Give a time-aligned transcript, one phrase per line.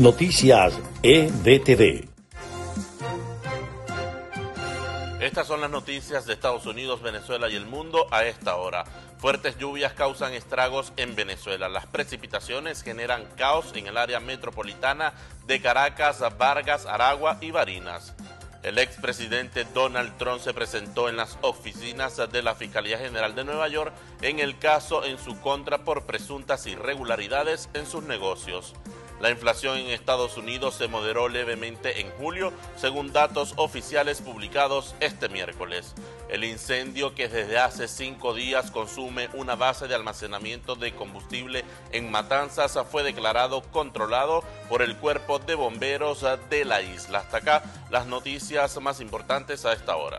[0.00, 0.72] Noticias
[1.02, 2.08] EDTV.
[5.20, 8.86] Estas son las noticias de Estados Unidos, Venezuela y el mundo a esta hora.
[9.18, 11.68] Fuertes lluvias causan estragos en Venezuela.
[11.68, 15.12] Las precipitaciones generan caos en el área metropolitana
[15.46, 18.14] de Caracas, Vargas, Aragua y Barinas.
[18.62, 23.68] El expresidente Donald Trump se presentó en las oficinas de la Fiscalía General de Nueva
[23.68, 23.92] York
[24.22, 28.72] en el caso en su contra por presuntas irregularidades en sus negocios.
[29.20, 35.28] La inflación en Estados Unidos se moderó levemente en julio, según datos oficiales publicados este
[35.28, 35.94] miércoles.
[36.30, 42.10] El incendio que desde hace cinco días consume una base de almacenamiento de combustible en
[42.10, 47.18] Matanzas fue declarado controlado por el cuerpo de bomberos de la isla.
[47.18, 50.18] Hasta acá las noticias más importantes a esta hora.